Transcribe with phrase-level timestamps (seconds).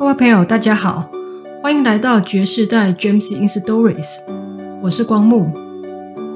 [0.00, 1.10] 各位朋友，大家好，
[1.62, 4.22] 欢迎来到爵士代 James in Stories。
[4.80, 5.52] 我是光木，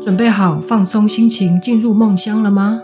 [0.03, 2.83] 准备好放松心情，进入梦乡了吗？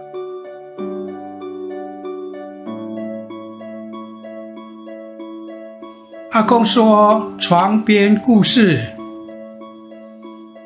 [6.31, 8.83] 阿公说床边故事：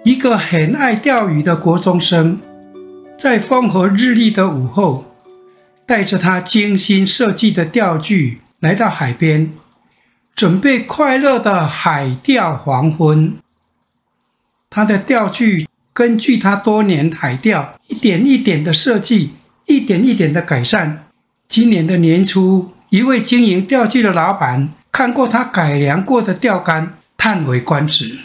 [0.05, 2.39] 一个很爱钓鱼的国中生，
[3.19, 5.07] 在风和日丽的午后，
[5.85, 9.51] 带着他精心设计的钓具来到海边。
[10.35, 13.37] 准备快乐的海钓黄昏。
[14.69, 19.35] 他的钓具根据他多年海钓一点一点的设计，
[19.67, 21.07] 一点一点的改善。
[21.47, 28.19] 今年的年初，一位经营钓具的老板看过他改良过的钓竿，叹为观止，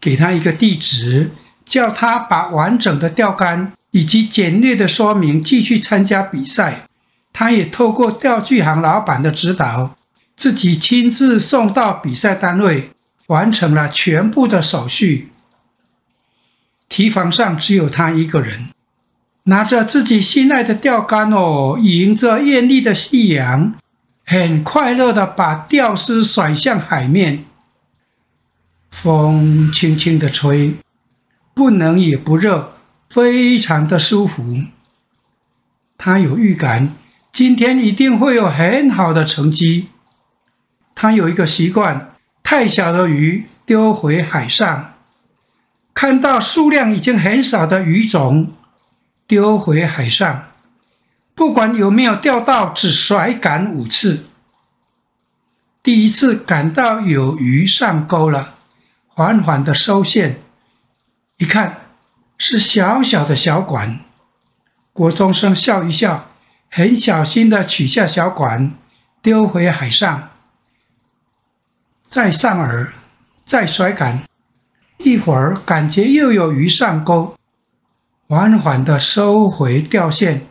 [0.00, 1.30] 给他一个地址，
[1.64, 6.88] 叫他把完整的钓竿以及简略的说明寄去参加比赛。
[7.32, 9.96] 他也透过钓具行老板的指导。
[10.42, 12.90] 自己亲自送到比赛单位，
[13.28, 15.28] 完成了全部的手续。
[16.88, 18.70] 堤防上只有他一个人，
[19.44, 23.74] 拿着自己心爱的钓竿哦，迎着艳丽的夕阳，
[24.26, 27.44] 很快乐地把钓丝甩向海面。
[28.90, 30.74] 风轻轻地吹，
[31.54, 32.72] 不冷也不热，
[33.08, 34.64] 非常的舒服。
[35.96, 36.92] 他有预感，
[37.32, 39.86] 今天一定会有很好的成绩。
[40.94, 44.94] 他有一个习惯，太小的鱼丢回海上，
[45.94, 48.52] 看到数量已经很少的鱼种，
[49.26, 50.48] 丢回海上，
[51.34, 54.26] 不管有没有钓到，只甩竿五次。
[55.82, 58.54] 第一次感到有鱼上钩了，
[59.08, 60.40] 缓缓的收线，
[61.38, 61.80] 一看
[62.38, 64.00] 是小小的小管，
[64.92, 66.30] 国中生笑一笑，
[66.70, 68.72] 很小心的取下小管，
[69.20, 70.28] 丢回海上。
[72.12, 72.88] 再上饵，
[73.46, 74.24] 再甩竿，
[74.98, 77.34] 一会儿感觉又有鱼上钩，
[78.28, 80.46] 缓缓地收回钓线，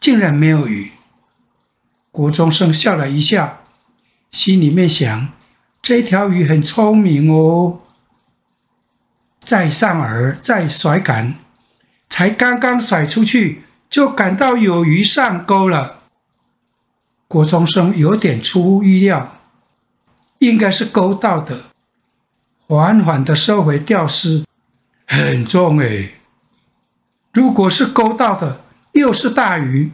[0.00, 0.90] 竟然没有鱼。
[2.10, 3.58] 国中生笑了一下，
[4.30, 5.28] 心里面想：
[5.82, 7.80] 这条鱼很聪明哦。
[9.40, 11.34] 再上饵，再甩竿，
[12.08, 15.98] 才刚刚甩出去，就感到有鱼上钩了。
[17.28, 19.36] 国中生有点出乎意料。
[20.42, 21.66] 应该是钩到的，
[22.66, 24.44] 缓缓的收回钓丝，
[25.06, 26.14] 很重诶。
[27.32, 28.60] 如果是钩到的，
[28.92, 29.92] 又是大鱼，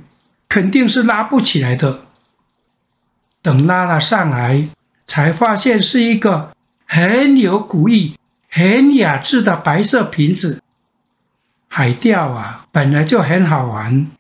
[0.49, 2.01] 肯定是拉不起来的。
[3.43, 4.69] 等拉了上来，
[5.07, 6.53] 才发现是一个
[6.87, 8.17] 很有古意、
[8.49, 10.63] 很雅致的白色瓶子。
[11.69, 14.11] 海钓啊，本来就很好玩，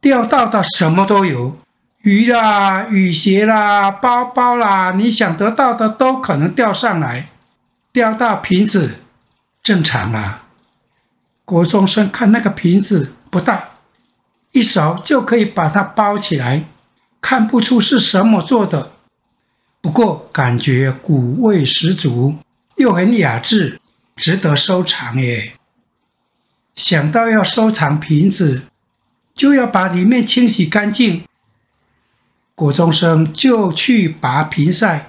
[0.00, 1.56] 钓到的什么都有。
[2.02, 7.28] 鱼啦，雨鞋啦，包包啦，你想得到的都可能钓上来。
[7.92, 8.94] 钓到瓶子，
[9.62, 10.46] 正常啊。
[11.44, 13.70] 国中生看那个瓶子不大，
[14.52, 16.64] 一勺就可以把它包起来，
[17.20, 18.92] 看不出是什么做的。
[19.82, 22.36] 不过感觉古味十足，
[22.76, 23.78] 又很雅致，
[24.16, 25.52] 值得收藏耶。
[26.74, 28.62] 想到要收藏瓶子，
[29.34, 31.24] 就要把里面清洗干净。
[32.60, 35.06] 国中生就去拔瓶塞，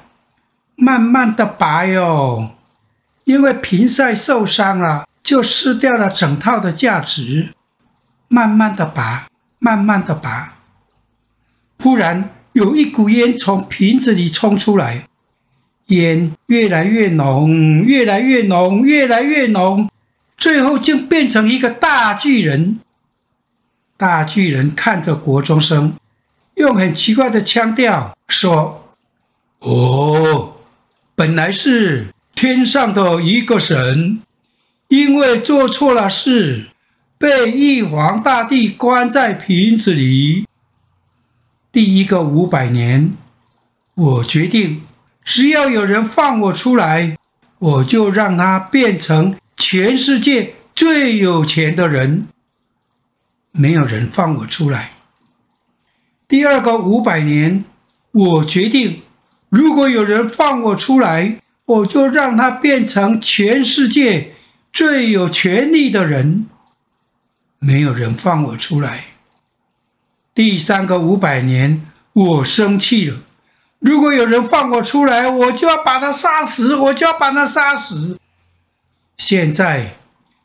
[0.78, 2.52] 慢慢的拔哟，
[3.26, 7.50] 因为瓶塞受伤了，就失掉了整套的价值。
[8.30, 9.28] 慢慢的拔，
[9.60, 10.54] 慢慢的拔，
[11.84, 15.10] 忽然有一股烟从瓶子里冲出来，
[15.88, 19.90] 烟越来越浓，越来越浓，越来越浓，
[20.38, 22.80] 最后竟变成一个大巨人。
[23.98, 25.94] 大巨人看着国中生。
[26.56, 28.84] 用很奇怪的腔调说
[29.60, 30.58] ：“哦，
[31.16, 34.22] 本来是天上的一个神，
[34.90, 36.68] 因为做错了事，
[37.18, 40.46] 被玉皇大帝关在瓶子里。
[41.72, 43.14] 第一个五百年，
[43.96, 44.84] 我决定，
[45.24, 47.18] 只要有人放我出来，
[47.60, 52.28] 我就让他变成全世界最有钱的人。
[53.54, 54.92] 没有人放我出来。”
[56.32, 57.66] 第二个五百年，
[58.14, 59.02] 我决定，
[59.50, 64.32] 如果有人放我出来，我就让他变成全世界
[64.72, 66.46] 最有权力的人。
[67.60, 69.08] 没有人放我出来。
[70.34, 73.18] 第三个五百年，我生气了，
[73.80, 78.18] 如果有人放我出来，我就要把他杀死，我就要把他杀死。
[79.18, 79.98] 现在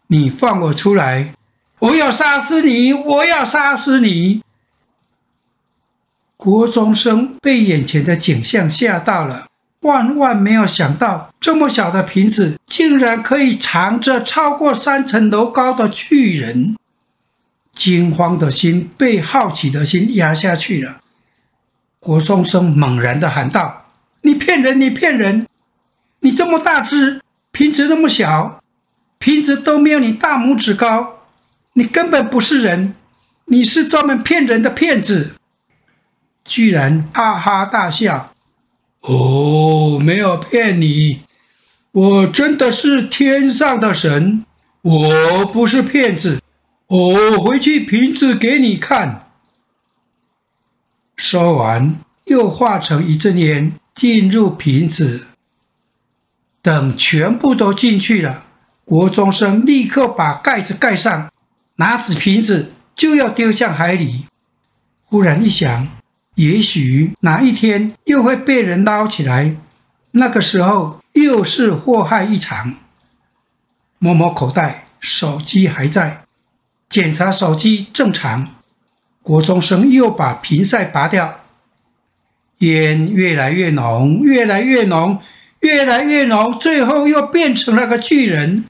[0.08, 1.32] 你放我出来，
[1.78, 4.42] 我要杀死你，我要杀死你。
[6.36, 9.48] 国中生被眼前的景象吓到了，
[9.80, 16.76] 万万没有想到，这么小的瓶子竟然可以藏着超过三层楼高的巨人。
[17.72, 21.00] 惊慌的心被好奇的心压下去了。
[21.98, 23.86] 国中生猛然的喊道
[24.22, 24.80] ：“你骗人！
[24.80, 25.46] 你骗人！
[26.20, 28.62] 你这么大只，瓶子那么小，
[29.18, 31.20] 瓶子都没有你大拇指高，
[31.72, 32.94] 你根本不是人，
[33.46, 35.32] 你是专门骗人的骗子！”
[36.46, 38.32] 居然哈哈大笑
[39.02, 41.20] ：“哦，没有骗你，
[41.92, 44.44] 我真的是天上的神，
[44.82, 46.40] 我不是骗子。”
[46.88, 49.28] 我回去瓶子给你看。
[51.16, 51.96] 说完，
[52.26, 55.26] 又化成一阵烟进入瓶子。
[56.62, 58.44] 等全部都进去了，
[58.84, 61.28] 国中生立刻把盖子盖上，
[61.76, 64.26] 拿起瓶子就要丢向海里。
[65.06, 65.88] 忽然一想，
[66.36, 69.56] 也许哪一天又会被人捞起来，
[70.12, 72.74] 那个时候又是祸害一场。
[73.98, 76.22] 摸摸口袋，手机还在。
[76.88, 78.48] 检查手机正常，
[79.22, 81.40] 国中生又把瓶塞拔掉，
[82.58, 85.20] 烟越来越浓，越来越浓，
[85.60, 88.66] 越来越浓，最后又变成了个巨人。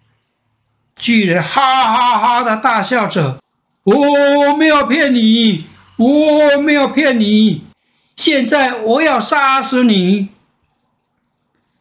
[0.95, 3.39] 巨人哈哈哈的大笑着
[3.85, 7.65] ：“我没有骗你，我没有骗你，
[8.17, 10.29] 现在我要杀死你！”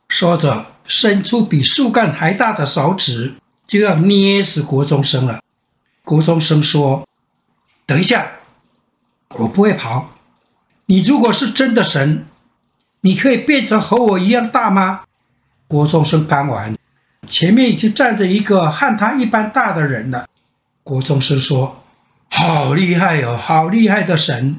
[0.07, 3.35] 说着，伸出比树干还大的手指，
[3.67, 5.41] 就要捏死国中生了。
[6.03, 7.05] 国中生说
[7.85, 8.31] ：“等一下，
[9.29, 10.11] 我不会跑。
[10.85, 12.25] 你如果是真的神，
[13.01, 15.01] 你可以变成和我一样大吗？”
[15.67, 16.77] 国中生刚完，
[17.27, 20.27] 前面已经站着一个和他一般大的人了。
[20.83, 21.83] 国中生说
[22.37, 24.57] ：“好厉害哦，好厉害的神！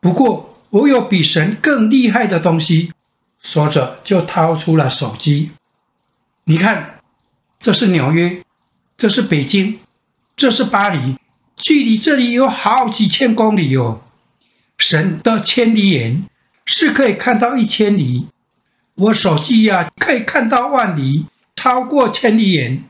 [0.00, 2.92] 不过我有比神更厉害的东西。”
[3.40, 5.52] 说着就掏出了手机。
[6.44, 7.00] 你看，
[7.58, 8.42] 这是纽约，
[8.96, 9.78] 这是北京。
[10.36, 11.16] 这是巴黎，
[11.56, 14.02] 距离这里有好几千公里哟。
[14.76, 16.24] 神的千里眼
[16.64, 18.26] 是可以看到一千里，
[18.94, 22.84] 我手机呀可以看到万里，超过千里眼。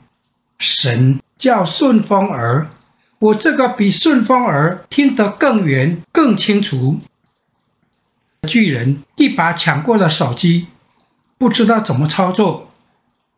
[0.59, 2.71] 神叫顺风耳，
[3.21, 7.01] 我这个比顺风耳听得更远、更清楚。
[8.49, 10.67] 巨人一把抢过了手机，
[11.39, 12.71] 不知道怎么操作。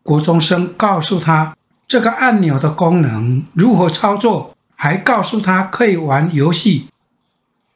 [0.01, 1.55] 国中生告诉他。
[1.85, 4.55] 这个按钮的功能如何操作？
[4.75, 6.87] 还告诉他可以玩游戏。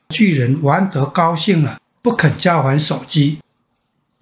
[0.10, 3.40] 巨人玩得高兴了，不肯交还手机。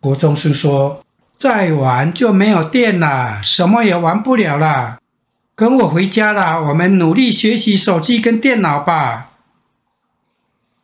[0.01, 1.01] 国中生说
[1.37, 4.97] ：“再玩就没有电了，什么也玩不了了。
[5.55, 9.31] 跟我回家了，我们努力学习手机跟电脑吧。”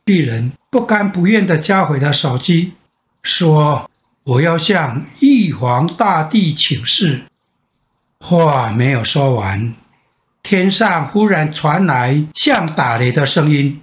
[0.05, 2.73] 巨人不甘不愿地交回了手机，
[3.21, 3.89] 说
[4.23, 7.23] ：“我要向玉皇大帝请示。”
[8.19, 9.73] 话没有说完，
[10.43, 13.81] 天上忽然传来像打雷的声音：“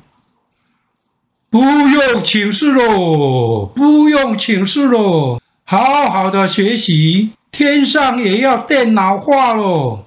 [1.50, 10.05] 不用请示喽，不用请示喽，好好的学习，天上也要电脑化喽。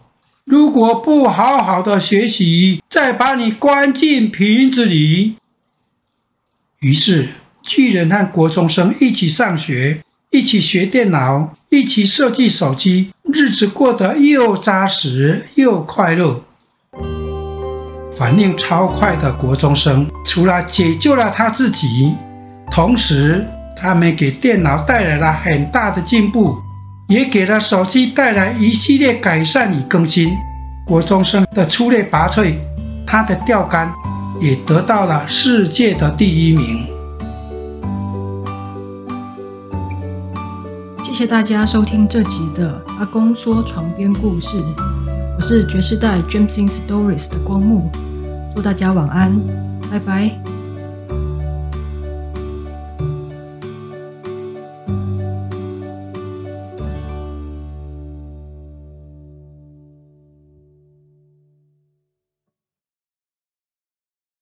[0.51, 5.37] 如果不好好的学习，再把你关进瓶子里。”
[6.81, 7.29] 于是，
[7.61, 13.13] 巨人和国中生一起上学，一起学电脑，一起设计手机。
[13.31, 16.43] 日子过得又扎实又快乐，
[18.11, 22.13] 反应超快的国中生，除了解救了他自己，
[22.69, 23.47] 同时
[23.77, 26.61] 他们给电脑带来了很大的进步，
[27.11, 30.29] 也给了手机带来一系列改善与更新。
[30.85, 32.53] 国中生的出类拔萃，
[33.05, 33.91] 他的钓竿
[34.39, 36.87] 也得到了世界的第一名。
[41.03, 44.55] 谢谢大家收听这集的阿公说床边故事，
[45.35, 47.91] 我是爵士代 Gems in Stories 的光木，
[48.55, 49.37] 祝大家晚安，
[49.91, 50.31] 拜拜。